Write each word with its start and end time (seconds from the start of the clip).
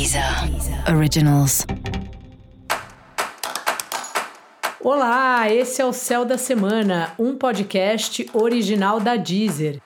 Deezer 0.00 0.24
Originals. 0.96 1.66
Olá, 4.80 5.52
esse 5.52 5.82
é 5.82 5.84
o 5.84 5.92
Céu 5.92 6.24
da 6.24 6.38
Semana, 6.38 7.12
um 7.18 7.36
podcast 7.36 8.26
original 8.32 8.98
da 8.98 9.16
Deezer. 9.16 9.78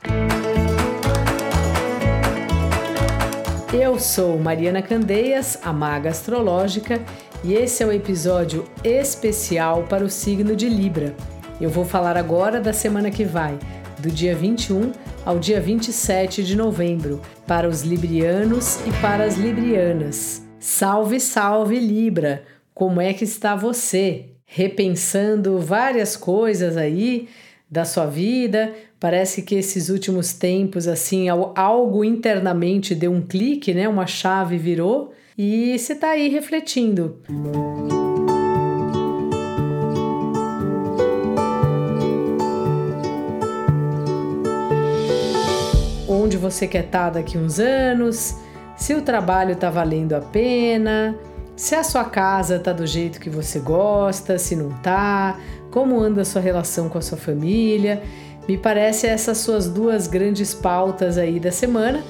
Eu 3.72 3.98
sou 3.98 4.38
Mariana 4.38 4.82
Candeias, 4.82 5.58
a 5.64 5.72
maga 5.72 6.10
astrológica, 6.10 7.02
e 7.42 7.54
esse 7.54 7.82
é 7.82 7.86
o 7.86 7.88
um 7.88 7.92
episódio 7.92 8.64
especial 8.84 9.82
para 9.82 10.04
o 10.04 10.08
signo 10.08 10.54
de 10.54 10.68
Libra. 10.68 11.12
Eu 11.60 11.70
vou 11.70 11.84
falar 11.84 12.16
agora 12.16 12.60
da 12.60 12.72
semana 12.72 13.10
que 13.10 13.24
vai, 13.24 13.58
do 13.98 14.12
dia 14.12 14.36
21 14.36 14.92
ao 15.24 15.38
dia 15.38 15.60
27 15.60 16.44
de 16.44 16.56
novembro, 16.56 17.20
para 17.46 17.68
os 17.68 17.82
librianos 17.82 18.78
e 18.86 18.90
para 19.00 19.24
as 19.24 19.36
librianas. 19.36 20.42
Salve, 20.58 21.18
salve 21.18 21.78
Libra! 21.78 22.44
Como 22.74 23.00
é 23.00 23.12
que 23.12 23.24
está 23.24 23.54
você? 23.54 24.26
Repensando 24.44 25.58
várias 25.58 26.16
coisas 26.16 26.76
aí 26.76 27.28
da 27.70 27.84
sua 27.84 28.06
vida? 28.06 28.74
Parece 28.98 29.42
que 29.42 29.54
esses 29.54 29.88
últimos 29.88 30.32
tempos, 30.32 30.88
assim, 30.88 31.28
algo 31.28 32.04
internamente 32.04 32.94
deu 32.94 33.12
um 33.12 33.22
clique, 33.22 33.72
né? 33.72 33.88
Uma 33.88 34.06
chave 34.06 34.58
virou 34.58 35.12
e 35.36 35.78
você 35.78 35.92
está 35.92 36.10
aí 36.10 36.28
refletindo. 36.28 37.18
Música 37.28 37.93
onde 46.24 46.36
você 46.36 46.66
quer 46.66 46.84
estar 46.86 47.10
daqui 47.10 47.36
uns 47.36 47.60
anos, 47.60 48.36
se 48.76 48.94
o 48.94 49.02
trabalho 49.02 49.52
está 49.52 49.70
valendo 49.70 50.14
a 50.14 50.20
pena, 50.20 51.16
se 51.54 51.74
a 51.74 51.84
sua 51.84 52.04
casa 52.04 52.56
está 52.56 52.72
do 52.72 52.86
jeito 52.86 53.20
que 53.20 53.30
você 53.30 53.60
gosta, 53.60 54.38
se 54.38 54.56
não 54.56 54.70
está, 54.70 55.38
como 55.70 56.00
anda 56.00 56.22
a 56.22 56.24
sua 56.24 56.40
relação 56.40 56.88
com 56.88 56.98
a 56.98 57.02
sua 57.02 57.18
família. 57.18 58.02
Me 58.48 58.58
parece 58.58 59.06
essas 59.06 59.38
suas 59.38 59.68
duas 59.68 60.06
grandes 60.06 60.52
pautas 60.54 61.16
aí 61.18 61.38
da 61.38 61.52
semana. 61.52 62.02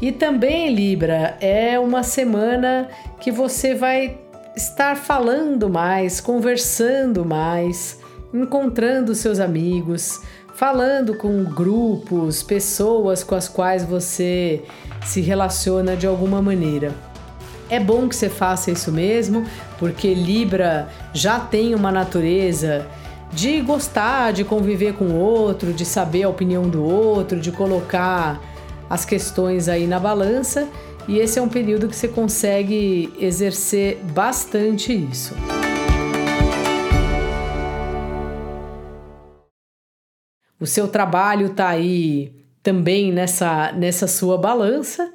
E 0.00 0.12
também, 0.12 0.74
Libra, 0.74 1.36
é 1.40 1.78
uma 1.78 2.02
semana 2.02 2.88
que 3.20 3.32
você 3.32 3.74
vai 3.74 4.18
estar 4.54 4.96
falando 4.96 5.68
mais, 5.68 6.20
conversando 6.20 7.24
mais, 7.24 7.98
encontrando 8.32 9.14
seus 9.14 9.40
amigos, 9.40 10.20
falando 10.56 11.14
com 11.14 11.44
grupos, 11.44 12.42
pessoas 12.42 13.22
com 13.22 13.34
as 13.34 13.46
quais 13.46 13.84
você 13.84 14.62
se 15.04 15.20
relaciona 15.20 15.94
de 15.94 16.06
alguma 16.06 16.40
maneira. 16.40 16.94
É 17.68 17.78
bom 17.78 18.08
que 18.08 18.16
você 18.16 18.30
faça 18.30 18.70
isso 18.70 18.90
mesmo, 18.90 19.44
porque 19.78 20.14
Libra 20.14 20.88
já 21.12 21.38
tem 21.38 21.74
uma 21.74 21.92
natureza 21.92 22.86
de 23.32 23.60
gostar 23.60 24.32
de 24.32 24.44
conviver 24.44 24.94
com 24.94 25.04
o 25.04 25.18
outro, 25.18 25.74
de 25.74 25.84
saber 25.84 26.22
a 26.22 26.28
opinião 26.28 26.62
do 26.68 26.82
outro, 26.82 27.38
de 27.38 27.52
colocar 27.52 28.40
as 28.88 29.04
questões 29.04 29.68
aí 29.68 29.86
na 29.86 29.98
balança, 29.98 30.66
e 31.06 31.18
esse 31.18 31.38
é 31.38 31.42
um 31.42 31.48
período 31.48 31.86
que 31.86 31.94
você 31.94 32.08
consegue 32.08 33.12
exercer 33.20 34.00
bastante 34.14 34.92
isso. 34.92 35.34
O 40.58 40.66
seu 40.66 40.88
trabalho 40.88 41.46
está 41.46 41.68
aí 41.68 42.32
também 42.62 43.12
nessa, 43.12 43.72
nessa 43.72 44.06
sua 44.06 44.36
balança 44.38 45.12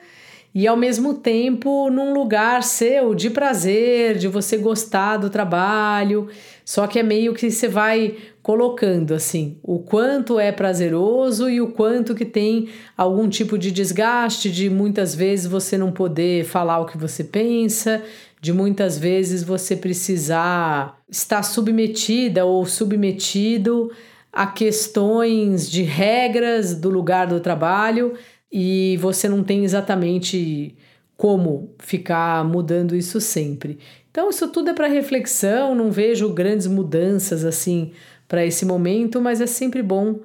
e 0.53 0.67
ao 0.67 0.75
mesmo 0.75 1.14
tempo 1.14 1.89
num 1.89 2.14
lugar 2.14 2.61
seu 2.61 3.16
de 3.16 3.30
prazer, 3.30 4.17
de 4.17 4.28
você 4.28 4.58
gostar 4.58 5.17
do 5.17 5.30
trabalho, 5.30 6.28
só 6.66 6.88
que 6.88 7.00
é 7.00 7.03
meio 7.03 7.33
que 7.33 7.50
você 7.50 7.67
vai 7.67 8.17
colocando 8.42 9.14
assim, 9.14 9.58
o 9.64 9.80
quanto 9.80 10.39
é 10.39 10.52
prazeroso 10.52 11.49
e 11.49 11.61
o 11.61 11.67
quanto 11.67 12.15
que 12.15 12.26
tem 12.26 12.70
algum 12.98 13.30
tipo 13.30 13.58
de 13.58 13.71
desgaste 13.71 14.52
de 14.52 14.70
muitas 14.70 15.15
vezes 15.15 15.48
você 15.48 15.77
não 15.77 15.92
poder 15.92 16.44
falar 16.44 16.80
o 16.80 16.86
que 16.86 16.98
você 16.98 17.23
pensa, 17.23 18.02
de 18.42 18.52
muitas 18.52 18.98
vezes 18.98 19.44
você 19.44 19.76
precisar 19.76 20.98
estar 21.10 21.44
submetida 21.44 22.44
ou 22.44 22.65
submetido 22.65 23.92
a 24.31 24.47
questões 24.47 25.69
de 25.69 25.83
regras 25.83 26.73
do 26.73 26.89
lugar 26.89 27.27
do 27.27 27.39
trabalho 27.39 28.14
e 28.52 28.97
você 29.02 29.27
não 29.27 29.43
tem 29.43 29.64
exatamente 29.64 30.75
como 31.17 31.75
ficar 31.80 32.43
mudando 32.43 32.95
isso 32.95 33.21
sempre. 33.21 33.77
Então, 34.09 34.30
isso 34.30 34.47
tudo 34.47 34.71
é 34.71 34.73
para 34.73 34.87
reflexão, 34.87 35.75
não 35.75 35.91
vejo 35.91 36.33
grandes 36.33 36.67
mudanças 36.67 37.45
assim 37.45 37.91
para 38.27 38.45
esse 38.45 38.65
momento, 38.65 39.21
mas 39.21 39.39
é 39.41 39.45
sempre 39.45 39.81
bom 39.81 40.20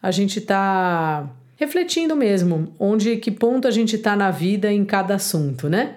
a 0.00 0.10
gente 0.10 0.40
estar 0.40 1.22
tá 1.22 1.36
refletindo 1.56 2.16
mesmo 2.16 2.74
onde 2.78 3.16
que 3.16 3.30
ponto 3.30 3.66
a 3.68 3.70
gente 3.70 3.96
está 3.96 4.16
na 4.16 4.30
vida 4.30 4.72
em 4.72 4.84
cada 4.84 5.14
assunto, 5.14 5.68
né? 5.68 5.96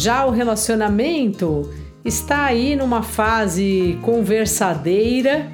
Já 0.00 0.24
o 0.24 0.30
relacionamento 0.30 1.68
está 2.02 2.46
aí 2.46 2.74
numa 2.74 3.02
fase 3.02 3.98
conversadeira, 4.00 5.52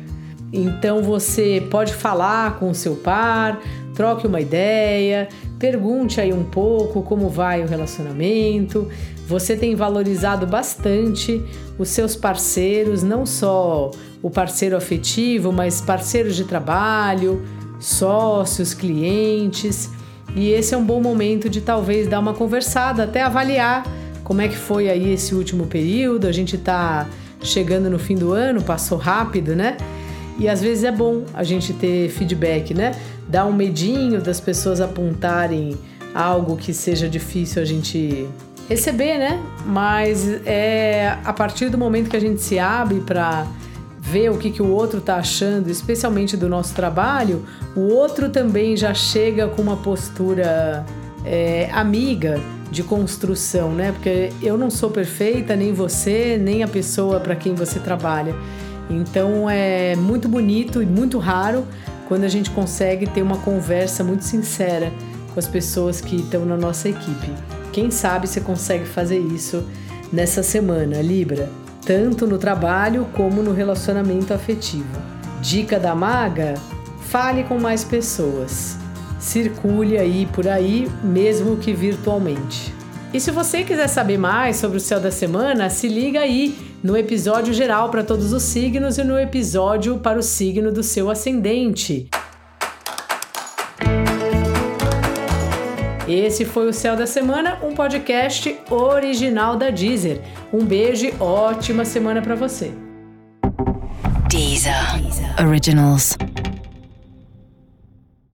então 0.53 1.03
você 1.03 1.67
pode 1.69 1.93
falar 1.93 2.57
com 2.61 2.71
o 2.71 2.75
seu 2.75 2.95
par, 2.95 3.61
troque 3.93 4.25
uma 4.25 4.41
ideia, 4.41 5.27
pergunte 5.59 6.21
aí 6.21 6.33
um 6.33 6.45
pouco 6.45 7.03
como 7.03 7.29
vai 7.29 7.61
o 7.61 7.67
relacionamento. 7.67 8.89
Você 9.27 9.57
tem 9.57 9.75
valorizado 9.75 10.47
bastante 10.47 11.43
os 11.77 11.89
seus 11.89 12.15
parceiros, 12.15 13.03
não 13.03 13.27
só 13.27 13.91
o 14.23 14.31
parceiro 14.31 14.77
afetivo, 14.77 15.51
mas 15.51 15.81
parceiros 15.81 16.37
de 16.37 16.45
trabalho, 16.45 17.43
sócios, 17.81 18.73
clientes. 18.73 19.91
E 20.37 20.51
esse 20.51 20.73
é 20.73 20.79
um 20.79 20.85
bom 20.85 21.01
momento 21.01 21.51
de 21.51 21.61
talvez 21.61 22.07
dar 22.07 22.21
uma 22.21 22.33
conversada, 22.33 23.03
até 23.03 23.23
avaliar 23.23 23.83
como 24.27 24.41
é 24.41 24.49
que 24.49 24.57
foi 24.57 24.91
aí 24.91 25.13
esse 25.13 25.37
último 25.37 25.69
período? 25.69 26.27
A 26.27 26.33
gente 26.33 26.57
está 26.57 27.07
chegando 27.41 27.89
no 27.89 27.97
fim 27.97 28.17
do 28.17 28.33
ano, 28.33 28.61
passou 28.61 28.99
rápido, 28.99 29.55
né? 29.55 29.77
E 30.37 30.49
às 30.49 30.61
vezes 30.61 30.83
é 30.83 30.91
bom 30.91 31.23
a 31.33 31.45
gente 31.45 31.73
ter 31.73 32.09
feedback, 32.09 32.75
né? 32.75 32.91
Dá 33.29 33.47
um 33.47 33.53
medinho 33.53 34.21
das 34.21 34.41
pessoas 34.41 34.81
apontarem 34.81 35.79
algo 36.13 36.57
que 36.57 36.75
seja 36.75 37.09
difícil 37.09 37.63
a 37.63 37.65
gente 37.65 38.29
receber, 38.69 39.17
né? 39.17 39.41
Mas 39.65 40.29
é 40.45 41.17
a 41.25 41.33
partir 41.33 41.69
do 41.69 41.79
momento 41.79 42.11
que 42.11 42.17
a 42.17 42.21
gente 42.21 42.43
se 42.43 42.59
abre 42.59 42.99
para 42.99 43.47
ver 44.01 44.33
o 44.33 44.39
que, 44.39 44.51
que 44.51 44.61
o 44.61 44.73
outro 44.73 44.99
está 44.99 45.19
achando, 45.19 45.71
especialmente 45.71 46.37
do 46.37 46.49
nosso 46.49 46.75
trabalho, 46.75 47.45
o 47.77 47.93
outro 47.95 48.29
também 48.29 48.77
já 48.77 48.93
chega 48.93 49.47
com 49.47 49.63
uma 49.63 49.77
postura 49.77 50.85
é, 51.25 51.71
amiga 51.73 52.41
de 52.71 52.83
construção, 52.83 53.73
né? 53.73 53.93
Porque 53.93 54.31
eu 54.43 54.57
não 54.57 54.71
sou 54.71 54.91
perfeita, 54.91 55.55
nem 55.55 55.73
você, 55.73 56.39
nem 56.41 56.63
a 56.63 56.69
pessoa 56.69 57.21
para 57.21 57.37
quem 57.37 57.55
você 57.55 57.79
trabalha. 57.79 58.35
Então 58.89 59.49
é 59.49 59.97
muito 59.97 60.29
bonito 60.29 60.83
e 60.83 60.87
muito 60.87 61.19
raro 61.19 61.67
quando 62.09 62.25
a 62.25 62.29
gente 62.29 62.51
consegue 62.51 63.07
ter 63.07 63.23
uma 63.23 63.39
conversa 63.39 64.05
muito 64.05 64.25
sincera 64.25 64.93
com 65.33 65.39
as 65.39 65.47
pessoas 65.47 66.01
que 66.01 66.17
estão 66.17 66.45
na 66.45 66.57
nossa 66.57 66.89
equipe. 66.89 67.33
Quem 67.73 67.91
sabe 67.91 68.27
você 68.27 68.41
consegue 68.41 68.85
fazer 68.85 69.19
isso 69.19 69.65
nessa 70.13 70.43
semana, 70.43 71.03
Libra, 71.03 71.51
tanto 71.85 72.27
no 72.27 72.39
trabalho 72.39 73.07
como 73.13 73.43
no 73.43 73.53
relacionamento 73.53 74.33
afetivo. 74.33 75.01
Dica 75.43 75.79
da 75.79 75.95
maga: 75.95 76.55
fale 77.01 77.45
com 77.45 77.59
mais 77.59 77.85
pessoas 77.85 78.79
circule 79.27 79.99
aí 79.99 80.27
por 80.33 80.47
aí, 80.47 80.89
mesmo 81.03 81.57
que 81.57 81.73
virtualmente. 81.73 82.73
E 83.13 83.21
se 83.21 83.33
você 83.33 83.65
quiser 83.65 83.89
saber 83.89 84.19
mais 84.19 84.57
sobre 84.57 84.77
o 84.77 84.81
céu 84.81 85.01
da 85.01 85.11
semana, 85.11 85.69
se 85.69 85.89
liga 85.89 86.21
aí 86.21 86.57
no 86.83 86.97
episódio 86.97 87.53
geral 87.53 87.91
para 87.91 88.05
todos 88.05 88.33
os 88.33 88.43
signos 88.45 88.99
e 88.99 89.05
no 89.05 89.19
episódio 89.19 89.99
para 89.99 90.19
o 90.19 90.23
signo 90.23 90.71
do 90.71 90.83
seu 90.83 91.11
ascendente. 91.11 92.09
Esse 96.07 96.45
foi 96.45 96.69
o 96.69 96.73
Céu 96.73 96.95
da 96.95 97.07
Semana, 97.07 97.59
um 97.65 97.75
podcast 97.75 98.57
original 98.71 99.57
da 99.57 99.71
Deezer. 99.71 100.21
Um 100.53 100.65
beijo 100.65 101.07
e 101.07 101.15
ótima 101.19 101.85
semana 101.85 102.23
para 102.23 102.37
você. 102.37 102.71
Deezer. 104.29 104.73
Originals. 105.45 106.17